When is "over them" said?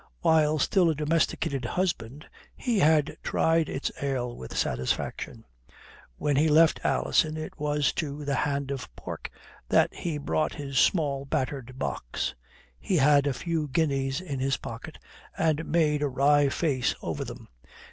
17.03-17.47